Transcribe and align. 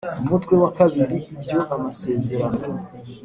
umutwe 0.21 0.53
wa 0.63 0.69
kabiri 0.77 1.17
ibyo 1.33 1.59
amasezerano 1.75 2.61